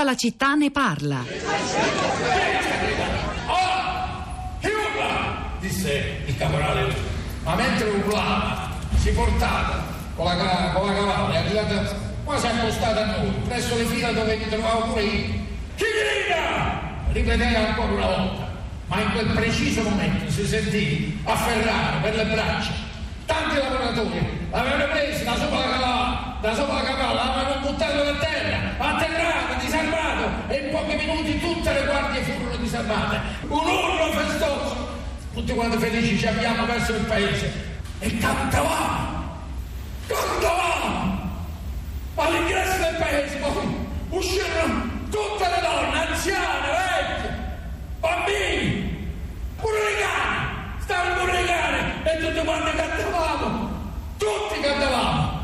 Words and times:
Tutta 0.00 0.12
la 0.12 0.16
città 0.16 0.54
ne 0.54 0.70
parla. 0.70 1.22
Oh! 3.46 4.68
Disse 5.60 6.22
il 6.24 6.36
caporale. 6.38 6.94
Ma 7.44 7.54
mentre 7.54 7.86
urlava, 7.90 8.70
si 8.96 9.10
portava 9.10 9.84
con 10.16 10.24
la, 10.24 10.72
con 10.72 10.86
la 10.86 10.94
cavallo, 10.94 11.32
è 11.34 11.36
arrivata 11.36 11.94
quasi 12.24 12.46
accostata 12.46 13.02
a 13.02 13.18
noi, 13.18 13.30
presso 13.46 13.76
le 13.76 13.84
fila 13.84 14.12
dove 14.12 14.36
mi 14.38 14.48
trovavo 14.48 14.86
pure 14.86 15.02
io. 15.02 15.34
Chi 15.76 15.84
grida? 15.84 16.80
Ripeté 17.12 17.56
ancora 17.56 17.92
una 17.92 18.06
volta, 18.06 18.48
ma 18.86 19.00
in 19.02 19.12
quel 19.12 19.26
preciso 19.26 19.82
momento 19.82 20.30
si 20.30 20.46
sentì 20.46 21.20
afferrare 21.24 22.00
per 22.00 22.14
le 22.14 22.24
braccia 22.24 22.88
tanti 23.30 23.56
lavoratori, 23.56 24.48
l'avevano 24.50 24.90
preso 24.90 25.22
da 25.22 25.36
sopra 25.36 25.58
la 25.58 25.70
cavalla, 25.70 25.99
da 26.40 26.54
sopra 26.54 26.74
la 26.74 26.82
cavalla, 26.82 27.24
l'avevano 27.24 27.60
buttato 27.60 28.02
per 28.02 28.16
terra, 28.16 28.58
atterrato, 28.78 29.60
disarmato, 29.60 30.48
e 30.48 30.56
in 30.56 30.70
pochi 30.70 30.96
minuti 30.96 31.38
tutte 31.38 31.72
le 31.72 31.84
guardie 31.84 32.22
furono 32.22 32.56
disarmate. 32.56 33.20
Un 33.42 33.66
urlo 33.66 34.12
festoso, 34.12 34.88
tutti 35.34 35.52
quanti 35.52 35.76
felici 35.76 36.18
ci 36.18 36.26
abbiamo 36.26 36.64
verso 36.64 36.92
il 36.92 37.04
paese 37.04 37.52
e 37.98 38.16
cantavamo, 38.16 39.38
cantavamo. 40.06 41.28
All'ingresso 42.14 42.78
del 42.78 42.96
paese 42.96 43.36
poi 43.36 43.88
uscirono 44.08 44.90
tutte 45.10 45.44
le 45.44 45.60
donne, 45.60 46.06
anziane, 46.06 46.68
vecchie, 46.70 47.58
bambini, 48.00 49.12
pure 49.56 49.78
le 49.78 50.00
cani, 50.00 50.80
stavano 50.80 51.14
pure 51.20 51.32
le 51.32 51.44
cani 51.44 51.78
e 52.02 52.18
tutti 52.18 52.44
quanti 52.46 52.76
cantavamo, 52.76 53.70
tutti 54.16 54.60
cantavamo. 54.60 55.38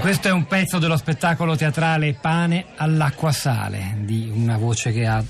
Questo 0.00 0.28
è 0.28 0.30
un 0.30 0.46
pezzo 0.46 0.78
dello 0.78 0.96
spettacolo 0.96 1.56
teatrale 1.56 2.14
Pane 2.14 2.66
all'acqua 2.76 3.32
sale, 3.32 3.96
di 3.98 4.30
una 4.32 4.56
voce 4.56 4.92
che 4.92 5.06
ha 5.06 5.22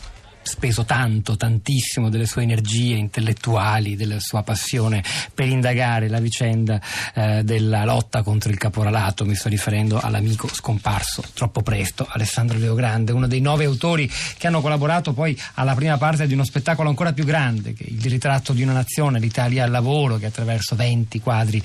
speso 0.43 0.85
tanto, 0.85 1.37
tantissimo 1.37 2.09
delle 2.09 2.27
sue 2.27 2.43
energie 2.43 2.95
intellettuali, 2.95 3.97
della 3.97 4.19
sua 4.19 4.43
passione 4.43 5.05
per 5.35 5.47
indagare 5.47 6.09
la 6.09 6.21
vicenda 6.21 6.81
eh, 7.15 7.43
della 7.45 7.85
lotta 7.85 8.23
contro 8.23 8.51
il 8.51 8.57
caporalato. 8.57 9.25
Mi 9.25 9.35
sto 9.35 9.49
riferendo 9.49 10.01
all'amico 10.01 10.49
scomparso 10.49 11.23
troppo 11.35 11.63
presto, 11.63 12.07
Alessandro 12.09 12.59
Leogrande, 12.59 13.13
uno 13.13 13.27
dei 13.27 13.41
nove 13.41 13.67
autori 13.67 14.11
che 14.39 14.47
hanno 14.47 14.61
collaborato 14.61 15.13
poi 15.13 15.39
alla 15.55 15.75
prima 15.75 15.99
parte 15.99 16.27
di 16.27 16.33
uno 16.33 16.45
spettacolo 16.45 16.89
ancora 16.89 17.13
più 17.13 17.25
grande, 17.25 17.75
che 17.75 17.85
il 17.87 18.03
ritratto 18.03 18.53
di 18.53 18.63
una 18.63 18.73
nazione, 18.73 19.21
l'Italia 19.21 19.65
al 19.65 19.71
lavoro, 19.71 20.17
che 20.17 20.27
attraverso 20.27 20.75
20 20.75 21.21
quadri 21.21 21.63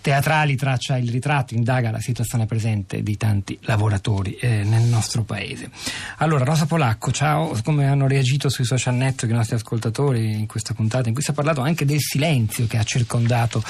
teatrali 0.00 0.56
traccia 0.56 0.96
il 0.96 1.10
ritratto, 1.10 1.54
indaga 1.54 1.90
la 1.90 2.00
situazione 2.00 2.46
presente 2.46 3.02
di 3.02 3.16
tanti 3.16 3.58
lavoratori 3.62 4.34
eh, 4.36 4.62
nel 4.62 4.84
nostro 4.84 5.24
paese. 5.24 5.70
Allora, 6.18 6.44
Rosa 6.44 6.66
Polacco, 6.66 7.10
ciao, 7.10 7.58
come 7.64 7.86
hanno 7.86 8.06
reagito 8.06 8.18
sui 8.48 8.64
social 8.64 8.94
network 8.94 9.32
i 9.32 9.36
nostri 9.36 9.56
ascoltatori 9.56 10.32
in 10.32 10.46
questa 10.46 10.74
puntata 10.74 11.08
in 11.08 11.14
cui 11.14 11.22
si 11.22 11.30
è 11.30 11.34
parlato 11.34 11.60
anche 11.60 11.84
del 11.84 12.00
silenzio 12.00 12.66
che 12.66 12.76
ha 12.76 12.84
circondato 12.84 13.62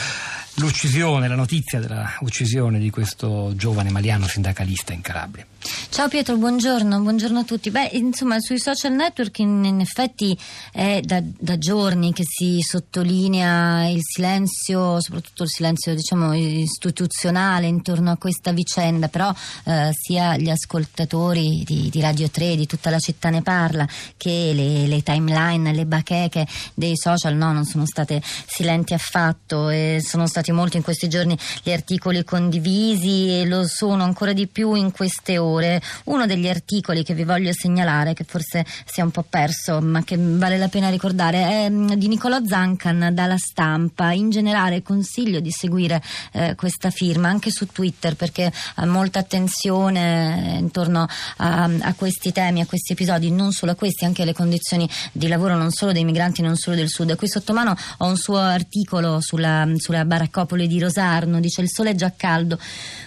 l'uccisione, 0.55 1.29
la 1.29 1.35
notizia 1.35 1.81
dell'uccisione 1.81 2.79
di 2.79 2.91
questo 2.91 3.53
giovane 3.55 3.91
maliano 3.91 4.27
sindacalista 4.27 4.93
in 4.93 5.01
Calabria. 5.01 5.47
Ciao 5.91 6.09
Pietro, 6.09 6.37
buongiorno, 6.37 7.01
buongiorno 7.01 7.41
a 7.41 7.45
tutti. 7.45 7.71
Beh, 7.71 7.91
insomma, 7.93 8.41
sui 8.41 8.59
social 8.59 8.93
network 8.93 9.39
in, 9.41 9.63
in 9.65 9.81
effetti 9.81 10.37
è 10.73 11.01
da, 11.03 11.21
da, 11.23 11.59
giorni 11.59 12.15
che 12.15 12.23
si 12.25 12.61
sottolinea 12.61 13.89
il 13.89 14.01
silenzio, 14.03 15.01
soprattutto 15.01 15.43
il 15.43 15.51
silenzio 15.51 15.95
diciamo 15.95 16.33
istituzionale 16.33 17.67
intorno 17.67 18.13
a 18.13 18.17
questa 18.17 18.53
vicenda, 18.53 19.09
però 19.09 19.35
eh, 19.65 19.91
sia 19.93 20.37
gli 20.39 20.49
ascoltatori 20.49 21.63
di, 21.67 21.91
di, 21.91 22.01
Radio 22.01 22.31
3, 22.31 22.57
di 22.57 22.67
tutta 22.67 22.89
la 22.89 22.99
città 22.99 23.29
ne 23.29 23.43
parla, 23.43 23.87
che 24.17 24.53
le, 24.55 24.87
le 24.87 25.03
timeline, 25.03 25.75
le 25.75 25.85
bacheche 25.85 26.47
dei 26.73 26.97
social 26.97 27.35
no, 27.35 27.53
non 27.53 27.67
sono 27.67 27.85
state 27.85 28.23
silenti 28.47 28.95
affatto 28.95 29.69
sono 30.01 30.27
stati 30.27 30.50
molti 30.53 30.77
in 30.77 30.83
questi 30.83 31.09
giorni 31.09 31.39
gli 31.63 31.71
articoli 31.71 32.25
condivisi 32.25 33.41
e 33.41 33.47
lo 33.47 33.67
sono 33.67 34.05
ancora 34.05 34.33
di 34.33 34.47
più 34.47 34.75
in 34.75 34.93
queste 34.93 35.39
ore. 35.39 35.81
Uno 36.05 36.27
degli 36.27 36.49
articoli 36.49 37.03
che 37.03 37.15
vi 37.15 37.25
voglio 37.25 37.53
segnalare, 37.53 38.15
che 38.15 38.25
forse 38.25 38.65
si 38.85 39.01
è 39.01 39.03
un 39.03 39.11
po' 39.11 39.25
perso, 39.29 39.81
ma 39.81 40.03
che 40.05 40.17
vale 40.19 40.59
la 40.59 40.69
pena 40.69 40.89
ricordare, 40.89 41.43
è 41.43 41.71
mm, 41.71 41.93
di 41.93 42.09
Niccolò 42.09 42.39
Zancan 42.45 43.11
dalla 43.13 43.37
stampa. 43.37 44.13
In 44.13 44.31
generale 44.31 44.83
consiglio 44.83 45.41
di 45.41 45.51
seguire 45.51 46.03
eh, 46.33 46.55
questa 46.55 46.91
firma 46.91 47.29
anche 47.29 47.51
su 47.51 47.67
Twitter 47.67 48.17
perché 48.17 48.53
ha 48.75 48.87
molta 48.87 49.19
attenzione 49.19 50.57
intorno 50.59 51.07
a, 51.37 51.71
a, 51.81 51.95
questi 51.95 52.33
temi, 52.33 52.61
a 52.61 52.67
questi 52.67 52.93
episodi, 52.93 53.31
non 53.31 53.53
solo 53.53 53.73
a 53.73 53.75
questi, 53.75 54.05
anche 54.05 54.23
alle 54.23 54.33
condizioni 54.33 54.89
di 55.13 55.29
lavoro 55.29 55.57
non 55.57 55.71
solo 55.71 55.93
dei 55.93 56.05
migranti, 56.05 56.43
non 56.43 56.57
solo 56.57 56.77
del 56.77 56.89
sud. 56.89 57.17
Qui 57.17 57.29
sotto 57.29 57.53
mano 57.53 57.77
ho 57.99 58.07
un 58.07 58.17
suo 58.17 58.37
articolo 58.37 59.21
sulla, 59.21 59.67
sulla 59.77 60.05
baraccopoli 60.31 60.69
di 60.69 60.79
Rosarno, 60.79 61.41
dice 61.41 61.61
il 61.61 61.69
sole 61.69 61.91
è 61.91 61.95
già 61.95 62.13
caldo. 62.17 62.59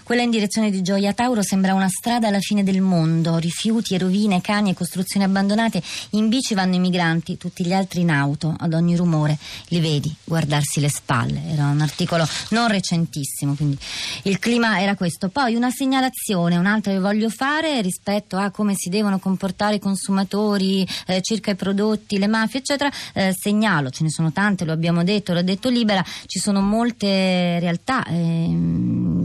Quella 0.03 0.21
in 0.21 0.29
direzione 0.29 0.69
di 0.69 0.81
Gioia 0.81 1.13
Tauro 1.13 1.41
sembra 1.41 1.73
una 1.73 1.87
strada 1.87 2.27
alla 2.27 2.41
fine 2.41 2.63
del 2.63 2.81
mondo, 2.81 3.37
rifiuti 3.37 3.95
e 3.95 3.97
rovine, 3.97 4.41
cani 4.41 4.71
e 4.71 4.73
costruzioni 4.73 5.25
abbandonate, 5.25 5.81
in 6.11 6.27
bici 6.27 6.53
vanno 6.53 6.75
i 6.75 6.79
migranti, 6.79 7.37
tutti 7.37 7.65
gli 7.65 7.71
altri 7.71 8.01
in 8.01 8.11
auto, 8.11 8.53
ad 8.59 8.73
ogni 8.73 8.97
rumore, 8.97 9.37
li 9.69 9.79
vedi 9.79 10.13
guardarsi 10.25 10.81
le 10.81 10.89
spalle. 10.89 11.41
Era 11.49 11.67
un 11.67 11.79
articolo 11.79 12.27
non 12.49 12.67
recentissimo, 12.67 13.55
quindi 13.55 13.77
il 14.23 14.39
clima 14.39 14.81
era 14.81 14.95
questo. 14.95 15.29
Poi 15.29 15.55
una 15.55 15.71
segnalazione, 15.71 16.57
un'altra 16.57 16.91
che 16.91 16.99
voglio 16.99 17.29
fare 17.29 17.81
rispetto 17.81 18.35
a 18.35 18.51
come 18.51 18.73
si 18.75 18.89
devono 18.89 19.19
comportare 19.19 19.75
i 19.75 19.79
consumatori 19.79 20.85
eh, 21.07 21.21
circa 21.21 21.51
i 21.51 21.55
prodotti, 21.55 22.19
le 22.19 22.27
mafie, 22.27 22.59
eccetera. 22.59 22.91
Eh, 23.13 23.33
segnalo, 23.33 23.89
ce 23.89 24.03
ne 24.03 24.09
sono 24.09 24.33
tante, 24.33 24.65
lo 24.65 24.73
abbiamo 24.73 25.05
detto, 25.05 25.31
l'ho 25.31 25.41
detto 25.41 25.69
libera, 25.69 26.03
ci 26.25 26.39
sono 26.39 26.59
molte 26.59 27.12
realtà 27.59 28.03
eh, 28.07 28.47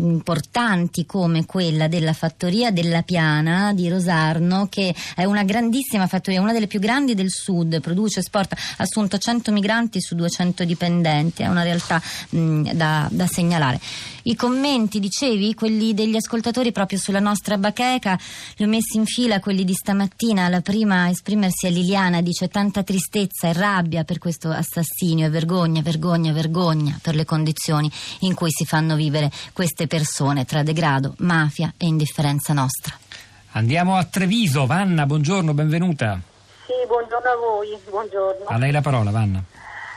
importanti 0.00 1.04
come 1.04 1.44
quella 1.44 1.88
della 1.88 2.12
fattoria 2.12 2.70
della 2.70 3.02
Piana 3.02 3.72
di 3.72 3.88
Rosarno, 3.88 4.68
che 4.70 4.94
è 5.14 5.24
una 5.24 5.42
grandissima 5.42 6.06
fattoria, 6.06 6.40
una 6.40 6.52
delle 6.52 6.66
più 6.66 6.80
grandi 6.80 7.14
del 7.14 7.30
sud, 7.30 7.80
produce, 7.80 8.20
esporta, 8.20 8.56
ha 8.56 8.82
assunto 8.82 9.18
100 9.18 9.52
migranti 9.52 10.00
su 10.00 10.14
200 10.14 10.64
dipendenti, 10.64 11.42
è 11.42 11.48
una 11.48 11.62
realtà 11.62 12.00
mh, 12.30 12.72
da, 12.72 13.08
da 13.10 13.26
segnalare. 13.26 13.80
I 14.24 14.34
commenti, 14.34 15.00
dicevi, 15.00 15.54
quelli 15.54 15.94
degli 15.94 16.16
ascoltatori 16.16 16.70
proprio 16.70 16.98
sulla 16.98 17.20
nostra 17.20 17.56
bacheca, 17.56 18.18
li 18.56 18.64
ho 18.64 18.68
messi 18.68 18.98
in 18.98 19.06
fila 19.06 19.40
quelli 19.40 19.64
di 19.64 19.72
stamattina. 19.72 20.48
La 20.48 20.60
prima 20.60 21.04
a 21.04 21.08
esprimersi 21.08 21.66
è 21.66 21.70
Liliana, 21.70 22.20
dice 22.20 22.48
tanta 22.48 22.82
tristezza 22.82 23.48
e 23.48 23.52
rabbia 23.54 24.04
per 24.04 24.18
questo 24.18 24.50
assassinio 24.50 25.26
e 25.26 25.30
vergogna, 25.30 25.80
vergogna, 25.80 26.32
vergogna 26.32 26.98
per 27.00 27.14
le 27.14 27.24
condizioni 27.24 27.90
in 28.20 28.34
cui 28.34 28.50
si 28.50 28.66
fanno 28.66 28.96
vivere 28.96 29.30
queste 29.52 29.86
persone 29.86 29.87
tra 30.44 30.62
degrado, 30.62 31.14
mafia 31.18 31.72
e 31.76 31.86
indifferenza 31.86 32.52
nostra. 32.52 32.96
Andiamo 33.52 33.96
a 33.96 34.04
Treviso. 34.04 34.66
Vanna, 34.66 35.06
buongiorno, 35.06 35.52
benvenuta. 35.54 36.20
Sì, 36.66 36.74
buongiorno 36.86 37.28
a 37.28 37.36
voi, 37.36 37.76
buongiorno. 37.88 38.44
A 38.46 38.58
lei 38.58 38.70
la 38.70 38.82
parola, 38.82 39.10
Vanna. 39.10 39.42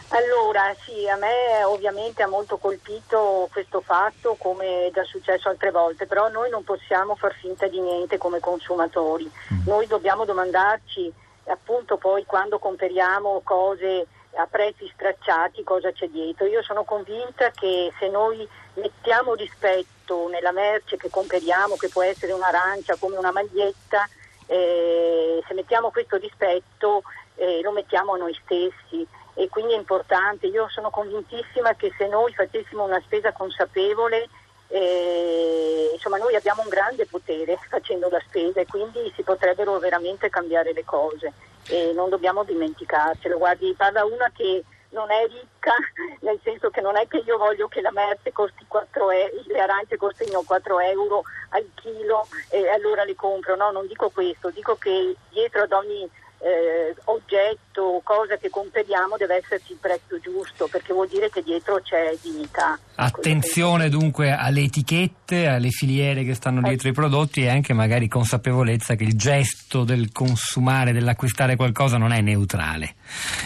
Allora, 0.08 0.74
sì, 0.84 1.08
a 1.08 1.16
me 1.16 1.64
ovviamente 1.66 2.24
ha 2.24 2.28
molto 2.28 2.58
colpito 2.58 3.48
questo 3.52 3.82
fatto 3.82 4.36
come 4.38 4.88
è 4.88 4.92
già 4.94 5.04
successo 5.04 5.48
altre 5.48 5.72
volte, 5.72 6.06
però 6.06 6.30
noi 6.30 6.50
non 6.50 6.64
possiamo 6.64 7.16
far 7.16 7.34
finta 7.34 7.68
di 7.68 7.80
niente 7.80 8.18
come 8.18 8.40
consumatori. 8.40 9.30
Mm. 9.54 9.68
Noi 9.68 9.88
dobbiamo 9.88 10.26
domandarci 10.26 11.14
appunto 11.46 11.98
poi 11.98 12.26
quando 12.26 12.60
comperiamo 12.60 13.42
cose 13.44 14.08
a 14.36 14.48
prezzi 14.50 14.90
stracciati 14.94 15.64
cosa 15.64 15.92
c'è 15.92 16.08
dietro. 16.08 16.46
Io 16.46 16.62
sono 16.64 16.84
convinta 16.84 17.52
che 17.52 17.92
se 18.00 18.10
noi 18.10 18.48
mettiamo 18.76 19.34
rispetto 19.34 20.28
nella 20.30 20.52
merce 20.52 20.98
che 20.98 21.10
comperiamo, 21.10 21.76
che 21.76 21.90
può 21.90 22.04
essere 22.04 22.32
un'arancia 22.34 22.96
come 22.98 23.18
una 23.18 23.32
maglietta, 23.32 24.08
eh, 24.48 25.42
se 25.48 25.54
mettiamo 25.54 25.92
questo 25.92 26.18
rispetto 26.18 27.04
eh, 27.36 27.62
lo 27.62 27.72
mettiamo 27.72 28.14
a 28.14 28.18
noi 28.18 28.38
stessi 28.44 29.06
e 29.34 29.50
quindi 29.50 29.74
è 29.74 29.78
importante. 29.78 30.48
Io 30.48 30.68
sono 30.70 30.90
convintissima 30.90 31.74
che 31.76 31.94
se 31.98 32.08
noi 32.08 32.34
facessimo 32.34 32.84
una 32.84 33.02
spesa 33.02 33.32
consapevole, 33.32 34.28
eh, 34.68 35.92
insomma 35.94 36.18
noi 36.18 36.36
abbiamo 36.36 36.62
un 36.62 36.70
grande 36.70 37.06
potere 37.06 37.58
facendo 37.70 38.10
la 38.10 38.22
spesa 38.26 38.62
e 38.62 38.66
quindi 38.66 39.12
si 39.16 39.24
potrebbero 39.24 39.80
veramente 39.80 40.30
cambiare 40.30 40.74
le 40.74 40.86
cose 40.86 41.34
e 41.68 41.92
non 41.94 42.10
dobbiamo 42.10 42.44
dimenticarcelo. 42.44 43.38
Guardi, 43.38 43.74
parla 43.78 44.06
una 44.06 44.30
che 44.34 44.64
non 44.92 45.12
è 45.12 45.26
ricca, 45.28 45.74
nel 46.22 46.40
senso 46.44 46.70
che 46.70 46.82
non 46.82 46.98
è 46.98 47.08
che 47.08 47.18
io 47.18 47.38
voglio 47.38 47.68
che 47.68 47.82
la 47.82 47.92
merce 47.92 48.32
costi 48.32 48.66
4 48.68 49.12
euro, 49.12 49.44
le 49.48 49.60
arance 49.60 49.98
costino 49.98 50.44
4 50.44 50.80
euro 50.80 51.24
al 51.50 51.68
chilo 51.76 52.28
e 52.50 52.68
allora 52.70 53.04
le 53.04 53.16
compro, 53.16 53.56
no, 53.56 53.72
non 53.72 53.88
dico 53.88 54.10
questo, 54.10 54.50
dico 54.50 54.76
che 54.76 55.16
dietro 55.30 55.64
ad 55.64 55.72
ogni 55.72 56.10
eh, 56.44 56.96
oggetto, 57.06 58.02
cosa 58.04 58.36
che 58.38 58.50
comperiamo 58.50 59.16
deve 59.16 59.38
esserci 59.38 59.74
il 59.74 59.78
prezzo 59.80 60.20
giusto 60.20 60.68
perché 60.68 60.92
vuol 60.92 61.08
dire 61.08 61.30
che 61.30 61.44
dietro 61.44 61.80
c'è 61.82 62.18
dignità. 62.22 62.80
Attenzione 62.96 63.90
dunque 63.90 64.32
alle 64.32 64.62
etichette, 64.62 65.48
alle 65.48 65.70
filiere 65.70 66.24
che 66.24 66.34
stanno 66.34 66.62
dietro 66.62 66.90
i 66.90 66.94
prodotti 66.94 67.44
e 67.44 67.50
anche 67.50 67.74
magari 67.74 68.08
consapevolezza 68.08 68.96
che 68.96 69.04
il 69.04 69.16
gesto 69.16 69.84
del 69.84 70.12
consumare, 70.12 70.94
dell'acquistare 70.94 71.56
qualcosa 71.56 71.98
non 71.98 72.12
è 72.12 72.22
neutrale. 72.22 72.96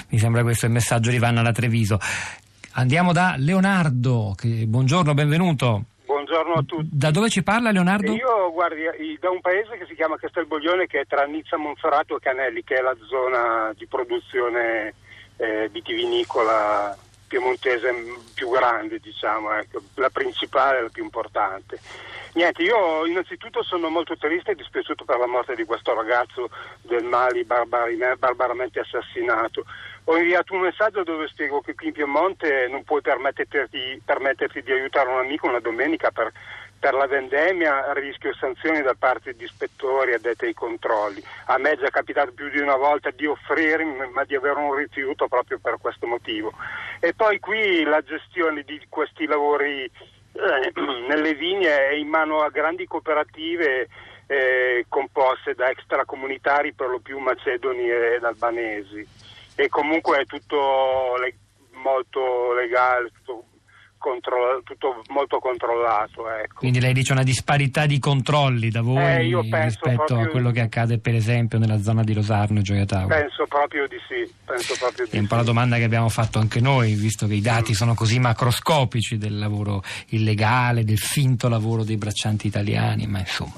Mi 0.10 0.18
sembra 0.18 0.44
questo 0.44 0.66
il 0.66 0.72
messaggio 0.72 1.10
di 1.10 1.20
Vanna 1.20 1.42
da 1.42 1.52
Treviso. 1.52 2.00
Andiamo 2.78 3.14
da 3.14 3.36
Leonardo, 3.38 4.34
che, 4.38 4.66
buongiorno, 4.68 5.14
benvenuto. 5.14 5.86
Buongiorno 6.36 6.60
a 6.60 6.64
tutti. 6.64 6.90
Da 6.92 7.12
dove 7.12 7.30
ci 7.30 7.44
parla 7.44 7.72
Leonardo? 7.72 8.12
Io 8.12 8.52
guardi, 8.52 8.84
da 9.22 9.30
un 9.30 9.40
paese 9.40 9.78
che 9.78 9.86
si 9.88 9.96
chiama 9.96 10.18
Castelboglione 10.18 10.86
che 10.86 11.00
è 11.00 11.06
tra 11.06 11.24
Nizza, 11.24 11.56
Monferrato 11.56 12.18
e 12.18 12.20
Canelli, 12.20 12.62
che 12.62 12.76
è 12.76 12.82
la 12.82 12.96
zona 13.08 13.72
di 13.78 13.88
produzione 13.88 14.94
eh, 15.38 15.70
vitivinicola 15.72 16.94
piemontese 17.28 17.94
più 18.34 18.50
grande, 18.50 19.00
diciamo, 19.00 19.54
ecco, 19.54 19.82
la 19.96 20.10
principale, 20.10 20.82
la 20.82 20.90
più 20.90 21.04
importante. 21.04 21.80
Niente, 22.34 22.64
io 22.64 23.06
innanzitutto 23.06 23.64
sono 23.64 23.88
molto 23.88 24.18
triste 24.18 24.52
e 24.52 24.56
dispiaciuto 24.56 25.06
per 25.06 25.18
la 25.18 25.26
morte 25.26 25.56
di 25.56 25.64
questo 25.64 25.94
ragazzo 25.94 26.50
del 26.82 27.06
Mali 27.06 27.46
barbaramente 27.46 28.82
assassinato. 28.82 29.64
Ho 30.08 30.18
inviato 30.18 30.54
un 30.54 30.60
messaggio 30.60 31.04
dove 31.04 31.28
spiego 31.28 31.62
che 31.62 31.74
qui 31.74 31.88
in 31.88 31.94
Piemonte 31.94 32.68
non 32.70 32.84
puoi 32.84 33.02
permetterti, 33.02 34.02
permetterti 34.04 34.62
di 34.62 34.72
aiutare 34.72 35.10
un 35.10 35.20
amico 35.20 35.48
una 35.48 35.60
domenica 35.60 36.12
per, 36.12 36.32
per 36.78 36.94
la 36.94 37.08
vendemmia, 37.08 37.92
rischio 37.94 38.34
sanzioni 38.36 38.82
da 38.82 38.94
parte 38.94 39.34
di 39.34 39.46
ispettori 39.46 40.14
addetti 40.14 40.46
ai 40.46 40.54
controlli. 40.54 41.24
A 41.46 41.58
me 41.58 41.72
è 41.72 41.78
già 41.78 41.90
capitato 41.90 42.34
più 42.34 42.50
di 42.50 42.60
una 42.60 42.76
volta 42.76 43.10
di 43.12 43.26
offrirmi, 43.26 44.10
ma 44.12 44.24
di 44.26 44.36
avere 44.36 44.60
un 44.60 44.76
rifiuto 44.76 45.28
proprio 45.28 45.58
per 45.58 45.78
questo 45.80 46.06
motivo. 46.06 46.54
E 47.00 47.14
poi 47.14 47.40
qui 47.40 47.84
la 47.84 48.02
gestione 48.02 48.64
di 48.64 48.82
questi 48.90 49.26
lavori 49.26 49.84
eh, 49.84 50.72
nelle 51.08 51.34
vigne 51.34 51.90
è 51.90 51.94
in 51.94 52.08
mano 52.08 52.40
a 52.42 52.50
grandi 52.50 52.86
cooperative 52.86 53.88
eh, 54.28 54.86
composte 54.90 55.54
da 55.54 55.70
extracomunitari 55.70 56.74
per 56.74 56.90
lo 56.90 57.00
più 57.00 57.20
macedoni 57.20 57.90
ed 57.90 58.24
albanesi. 58.24 59.08
E 59.56 59.70
comunque 59.70 60.20
è 60.20 60.26
tutto 60.26 61.16
le- 61.20 61.38
molto 61.72 62.54
legale, 62.54 63.12
tutto, 63.12 63.44
contro- 64.06 64.62
tutto 64.64 65.02
molto 65.10 65.40
controllato. 65.40 66.30
Ecco. 66.30 66.60
Quindi 66.60 66.80
lei 66.80 66.94
dice 66.94 67.12
una 67.14 67.24
disparità 67.24 67.88
di 67.88 67.98
controlli 67.98 68.70
da 68.70 68.82
voi 68.82 69.32
Eh, 69.34 69.64
rispetto 69.64 69.96
proprio- 70.06 70.22
a 70.22 70.28
quello 70.28 70.52
che 70.52 70.62
accade 70.62 71.00
per 71.00 71.16
esempio 71.16 71.58
nella 71.58 71.82
zona 71.82 72.04
di 72.04 72.14
Rosarno 72.14 72.60
e 72.60 72.62
Gioia 72.62 72.86
Tauro. 72.86 73.08
Penso 73.08 73.46
proprio 73.48 73.88
di 73.88 73.98
sì, 74.08 74.32
penso 74.46 74.76
proprio 74.78 75.06
di 75.10 75.18
È 75.18 75.20
un 75.20 75.26
po' 75.28 75.36
la 75.36 75.42
sì. 75.42 75.48
domanda 75.48 75.78
che 75.78 75.84
abbiamo 75.84 76.10
fatto 76.10 76.38
anche 76.38 76.60
noi, 76.62 76.94
visto 76.94 77.26
che 77.26 77.34
i 77.34 77.42
dati 77.42 77.74
sono 77.74 77.96
così 77.96 78.20
macroscopici 78.20 79.18
del 79.18 79.40
lavoro 79.40 79.82
illegale, 80.10 80.84
del 80.84 81.00
finto 81.00 81.50
lavoro 81.50 81.84
dei 81.84 81.98
braccianti 81.98 82.46
italiani, 82.48 83.08
ma 83.08 83.20
insomma. 83.20 83.54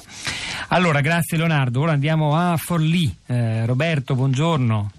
Allora, 0.69 1.01
grazie 1.01 1.37
Leonardo. 1.37 1.81
Ora 1.81 1.91
andiamo 1.91 2.35
a 2.37 2.55
Forlì. 2.57 3.13
Eh, 3.25 3.65
Roberto, 3.65 4.15
buongiorno. 4.15 4.91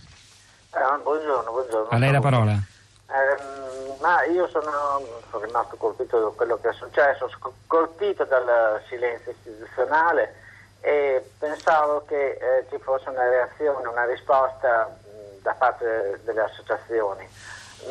Eh, 0.72 1.02
buongiorno, 1.02 1.50
buongiorno. 1.50 1.88
A 1.90 1.96
lei 1.98 2.12
la 2.12 2.20
parola. 2.20 2.62
Ma 4.00 4.22
io 4.24 4.46
sono, 4.48 5.22
sono 5.30 5.44
rimasto 5.44 5.76
colpito 5.76 6.20
da 6.20 6.28
quello 6.30 6.58
che 6.60 6.68
è 6.68 6.72
successo, 6.72 7.28
sc- 7.28 7.50
colpito 7.66 8.24
dal 8.24 8.80
silenzio 8.88 9.32
istituzionale 9.32 10.34
e 10.80 11.32
pensavo 11.38 12.04
che 12.04 12.38
eh, 12.40 12.66
ci 12.70 12.78
fosse 12.78 13.08
una 13.08 13.28
reazione, 13.28 13.88
una 13.88 14.04
risposta 14.04 14.86
mh, 15.02 15.42
da 15.42 15.54
parte 15.54 16.20
delle 16.24 16.42
associazioni. 16.42 17.28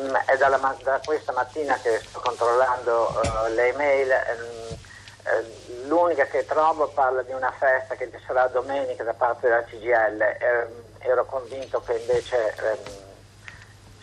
Mm, 0.00 0.14
è 0.14 0.36
dalla 0.38 0.76
da 0.82 1.00
questa 1.00 1.32
mattina 1.32 1.78
che 1.80 2.02
sto 2.08 2.20
controllando 2.20 3.46
eh, 3.46 3.50
le 3.50 3.68
email. 3.68 4.10
ehm, 4.10 4.76
eh, 5.24 5.86
l'unica 5.86 6.24
che 6.26 6.44
trovo 6.46 6.88
parla 6.88 7.22
di 7.22 7.32
una 7.32 7.50
festa 7.52 7.96
che 7.96 8.10
ci 8.10 8.18
sarà 8.26 8.46
domenica 8.48 9.04
da 9.04 9.14
parte 9.14 9.48
della 9.48 9.64
CGL. 9.64 10.20
Ehm, 10.40 10.84
ero 11.00 11.24
convinto 11.26 11.82
che 11.82 11.94
invece 11.94 12.54
ehm, 12.56 13.24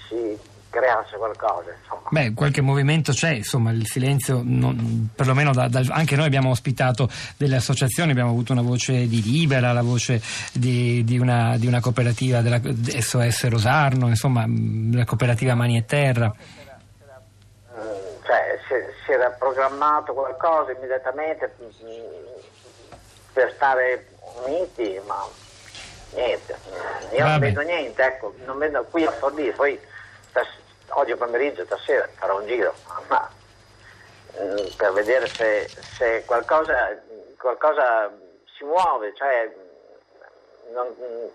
si 0.08 0.40
creasse 0.70 1.18
qualcosa. 1.18 1.72
Insomma. 1.72 1.95
Beh, 2.08 2.34
qualche 2.34 2.62
movimento 2.62 3.12
c'è, 3.14 3.32
insomma, 3.32 3.72
il 3.72 3.88
silenzio, 3.88 4.42
non- 4.44 5.10
perlomeno 5.16 5.52
da- 5.54 5.68
dal- 5.68 5.90
anche 5.90 6.16
noi 6.16 6.28
abbiamo 6.28 6.52
ospitato 6.52 7.10
delle 7.36 7.56
associazioni, 7.56 8.12
abbiamo 8.12 8.30
avuto 8.30 8.52
una 8.52 8.62
voce 8.62 9.08
di 9.08 9.24
Libera, 9.24 9.74
la 9.74 9.82
voce 9.82 10.22
di, 10.54 11.04
di 11.04 11.18
una, 11.18 11.58
di 11.58 11.66
una 11.66 11.80
cooperativa 11.80 12.42
della 12.42 12.62
SOS 13.00 13.48
Rosarno, 13.50 14.08
insomma, 14.08 14.46
la 14.48 15.04
cooperativa 15.04 15.56
Mani 15.56 15.78
e 15.78 15.86
Terra. 15.86 16.28
Mm, 16.28 17.82
cioè, 18.24 18.60
si, 18.68 18.76
si 19.06 19.12
era 19.12 19.30
programmato 19.32 20.14
qualcosa 20.14 20.72
immediatamente 20.74 21.56
mm, 21.60 21.68
per 23.34 23.52
stare 23.56 24.08
uniti, 24.46 25.00
ma 25.08 25.28
niente. 26.14 26.56
Io 27.14 27.20
non 27.24 27.32
Vabbè. 27.32 27.48
vedo 27.48 27.62
niente, 27.62 28.04
ecco, 28.04 28.36
non 28.46 28.60
vedo 28.60 28.86
qui 28.92 29.04
a 29.06 29.12
Forlì, 29.12 29.52
poi 29.56 29.78
oggi 30.90 31.16
pomeriggio, 31.16 31.66
stasera 31.66 32.10
farò 32.16 32.40
un 32.40 32.48
giro, 32.48 32.76
ma 33.08 33.32
mm, 34.40 34.68
per 34.76 34.94
vedere 34.94 35.32
se, 35.38 35.72
se 35.98 36.24
qualcosa, 36.26 37.00
qualcosa 37.38 38.12
si 38.58 38.64
muove, 38.64 39.14
cioè 39.16 39.54
non, 40.72 40.96
mm, 41.00 41.26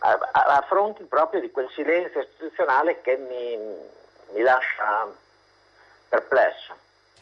a, 0.00 0.18
a- 0.32 0.56
a 0.56 0.64
fronte 0.68 1.04
proprio 1.04 1.40
di 1.40 1.50
quel 1.50 1.68
silenzio 1.70 2.20
istituzionale 2.20 3.00
che 3.00 3.16
mi, 3.16 3.56
mi 4.32 4.42
lascia 4.42 5.06
perplesso. 6.08 6.76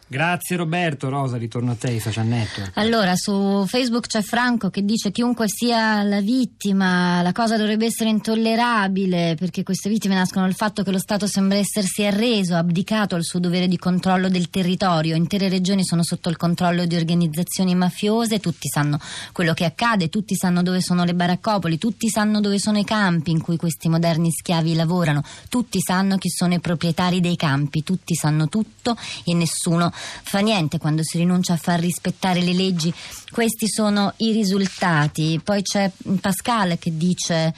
Grazie 0.08 0.54
Roberto, 0.54 1.08
Rosa, 1.08 1.36
ritorno 1.36 1.72
a 1.72 1.74
te, 1.74 1.90
i 1.90 1.98
social 1.98 2.26
network. 2.26 2.76
Allora, 2.76 3.16
su 3.16 3.64
Facebook 3.66 4.06
c'è 4.06 4.22
Franco 4.22 4.70
che 4.70 4.84
dice 4.84 5.10
chiunque 5.10 5.46
sia 5.48 6.04
la 6.04 6.20
vittima, 6.20 7.22
la 7.22 7.32
cosa 7.32 7.56
dovrebbe 7.56 7.86
essere 7.86 8.10
intollerabile 8.10 9.34
perché 9.36 9.64
queste 9.64 9.88
vittime 9.88 10.14
nascono 10.14 10.44
dal 10.44 10.54
fatto 10.54 10.84
che 10.84 10.92
lo 10.92 11.00
Stato 11.00 11.26
sembra 11.26 11.58
essersi 11.58 12.04
arreso, 12.04 12.54
abdicato 12.54 13.16
al 13.16 13.24
suo 13.24 13.40
dovere 13.40 13.66
di 13.66 13.78
controllo 13.78 14.28
del 14.28 14.48
territorio. 14.48 15.16
Intere 15.16 15.48
regioni 15.48 15.84
sono 15.84 16.04
sotto 16.04 16.28
il 16.28 16.36
controllo 16.36 16.86
di 16.86 16.94
organizzazioni 16.94 17.74
mafiose, 17.74 18.38
tutti 18.38 18.68
sanno 18.68 19.00
quello 19.32 19.54
che 19.54 19.64
accade, 19.64 20.08
tutti 20.08 20.36
sanno 20.36 20.62
dove 20.62 20.82
sono 20.82 21.02
le 21.02 21.14
baraccopoli, 21.14 21.78
tutti 21.78 22.08
sanno 22.08 22.40
dove 22.40 22.60
sono 22.60 22.78
i 22.78 22.84
campi 22.84 23.32
in 23.32 23.40
cui 23.40 23.56
questi 23.56 23.88
moderni 23.88 24.30
schiavi 24.30 24.72
lavorano, 24.74 25.24
tutti 25.48 25.80
sanno 25.80 26.16
chi 26.16 26.28
sono 26.28 26.54
i 26.54 26.60
proprietari 26.60 27.20
dei 27.20 27.34
campi, 27.34 27.82
tutti 27.82 28.14
sanno 28.14 28.48
tutto 28.48 28.96
e 29.24 29.34
nessuno 29.34 29.94
fa 29.96 30.40
niente 30.40 30.78
quando 30.78 31.02
si 31.02 31.18
rinuncia 31.18 31.54
a 31.54 31.56
far 31.56 31.80
rispettare 31.80 32.40
le 32.40 32.52
leggi. 32.52 32.92
Questi 33.30 33.68
sono 33.68 34.12
i 34.18 34.32
risultati. 34.32 35.40
Poi 35.42 35.62
c'è 35.62 35.90
Pascal 36.20 36.78
che 36.78 36.96
dice. 36.96 37.54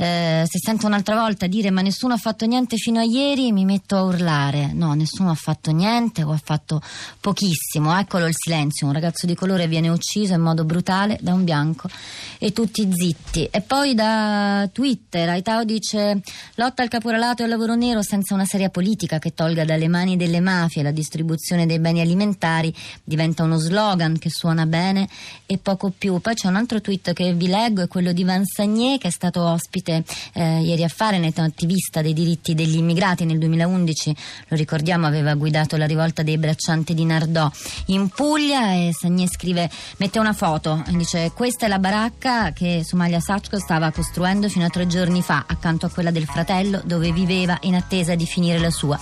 Eh, 0.00 0.44
se 0.46 0.60
sento 0.60 0.86
un'altra 0.86 1.16
volta 1.16 1.48
dire 1.48 1.72
ma 1.72 1.80
nessuno 1.80 2.14
ha 2.14 2.18
fatto 2.18 2.46
niente 2.46 2.76
fino 2.76 3.00
a 3.00 3.02
ieri 3.02 3.50
mi 3.50 3.64
metto 3.64 3.96
a 3.96 4.02
urlare. 4.02 4.70
No 4.72 4.94
nessuno 4.94 5.30
ha 5.30 5.34
fatto 5.34 5.72
niente 5.72 6.22
o 6.22 6.30
ha 6.30 6.40
fatto 6.42 6.80
pochissimo. 7.20 7.98
Eccolo 7.98 8.26
il 8.26 8.34
silenzio. 8.36 8.86
Un 8.86 8.92
ragazzo 8.92 9.26
di 9.26 9.34
colore 9.34 9.66
viene 9.66 9.88
ucciso 9.88 10.34
in 10.34 10.40
modo 10.40 10.64
brutale 10.64 11.18
da 11.20 11.34
un 11.34 11.42
bianco 11.42 11.88
e 12.38 12.52
tutti 12.52 12.88
zitti. 12.94 13.46
E 13.50 13.60
poi 13.60 13.96
da 13.96 14.68
Twitter 14.72 15.30
Aitao 15.30 15.64
dice 15.64 16.20
lotta 16.54 16.82
al 16.82 16.88
caporalato 16.88 17.42
e 17.42 17.46
al 17.46 17.50
lavoro 17.50 17.74
nero 17.74 18.00
senza 18.00 18.34
una 18.34 18.44
seria 18.44 18.68
politica 18.68 19.18
che 19.18 19.34
tolga 19.34 19.64
dalle 19.64 19.88
mani 19.88 20.16
delle 20.16 20.38
mafie 20.38 20.84
la 20.84 20.92
distribuzione 20.92 21.66
dei 21.66 21.80
beni 21.80 22.00
alimentari 22.00 22.72
diventa 23.02 23.42
uno 23.42 23.56
slogan 23.56 24.16
che 24.16 24.30
suona 24.30 24.64
bene 24.64 25.08
e 25.44 25.58
poco 25.58 25.90
più. 25.90 26.20
Poi 26.20 26.34
c'è 26.34 26.46
un 26.46 26.54
altro 26.54 26.80
tweet 26.80 27.12
che 27.14 27.32
vi 27.32 27.48
leggo 27.48 27.82
è 27.82 27.88
quello 27.88 28.12
di 28.12 28.22
Van 28.22 28.44
Sagnier 28.44 28.98
che 28.98 29.08
è 29.08 29.10
stato 29.10 29.42
ospite 29.42 29.86
eh, 29.92 30.60
ieri 30.60 30.84
a 30.84 30.88
Farenet 30.88 31.38
attivista 31.38 32.02
dei 32.02 32.12
diritti 32.12 32.54
degli 32.54 32.76
immigrati. 32.76 33.24
Nel 33.24 33.38
2011 33.38 34.16
lo 34.48 34.56
ricordiamo 34.56 35.06
aveva 35.06 35.34
guidato 35.34 35.76
la 35.76 35.86
rivolta 35.86 36.22
dei 36.22 36.38
braccianti 36.38 36.94
di 36.94 37.04
Nardò 37.04 37.50
in 37.86 38.08
Puglia 38.08 38.72
e 38.72 38.90
Sagnier 38.92 39.28
scrive 39.28 39.70
mette 39.98 40.18
una 40.18 40.32
foto 40.32 40.82
dice 40.88 41.30
questa 41.34 41.66
è 41.66 41.68
la 41.68 41.78
baracca 41.78 42.52
che 42.52 42.82
Somalia 42.84 43.20
Sachko 43.20 43.58
stava 43.58 43.90
costruendo 43.90 44.48
fino 44.48 44.64
a 44.64 44.68
tre 44.68 44.86
giorni 44.86 45.22
fa 45.22 45.44
accanto 45.46 45.86
a 45.86 45.90
quella 45.90 46.10
del 46.10 46.26
fratello 46.26 46.80
dove 46.84 47.12
viveva 47.12 47.56
in 47.62 47.74
attesa 47.74 48.14
di 48.14 48.26
finire 48.26 48.58
la 48.58 48.70
sua. 48.70 48.98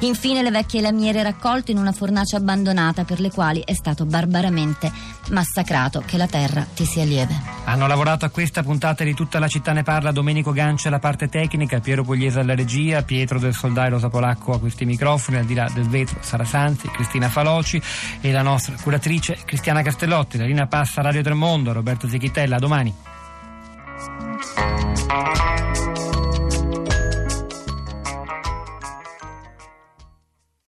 Infine 0.00 0.42
le 0.42 0.50
vecchie 0.50 0.80
lamiere 0.80 1.22
raccolte 1.22 1.72
in 1.72 1.78
una 1.78 1.92
fornace 1.92 2.36
abbandonata 2.36 3.04
per 3.04 3.20
le 3.20 3.30
quali 3.30 3.62
è 3.64 3.74
stato 3.74 4.04
barbaramente 4.04 4.90
massacrato. 5.30 6.02
Che 6.06 6.16
la 6.16 6.26
terra 6.26 6.66
ti 6.74 6.84
sia 6.84 7.04
lieve. 7.04 7.34
Hanno 7.64 7.86
lavorato 7.86 8.24
a 8.24 8.30
questa 8.30 8.62
puntata 8.62 9.04
di 9.04 9.14
Tutta 9.14 9.38
la 9.38 9.48
città 9.48 9.72
ne 9.72 9.82
parla 9.82 10.12
Domenico 10.26 10.50
Gancia 10.50 10.88
alla 10.88 10.98
parte 10.98 11.28
tecnica, 11.28 11.78
Piero 11.78 12.02
Pugliese 12.02 12.40
alla 12.40 12.56
regia, 12.56 13.04
Pietro 13.04 13.38
del 13.38 13.54
Soldai 13.54 13.90
Rosa 13.90 14.08
Polacco 14.08 14.54
a 14.54 14.58
questi 14.58 14.84
microfoni, 14.84 15.36
al 15.36 15.44
di 15.44 15.54
là 15.54 15.70
del 15.72 15.86
vetro 15.86 16.18
Sara 16.20 16.44
Sanzi, 16.44 16.88
Cristina 16.88 17.28
Faloci 17.28 17.80
e 18.20 18.32
la 18.32 18.42
nostra 18.42 18.74
curatrice 18.82 19.38
Cristiana 19.44 19.82
Castellotti. 19.82 20.36
La 20.36 20.46
linea 20.46 20.66
passa 20.66 20.98
a 20.98 21.04
Radio 21.04 21.22
Tremondo, 21.22 21.72
Roberto 21.72 22.08
Zichitella, 22.08 22.56
a 22.56 22.58
domani. 22.58 22.92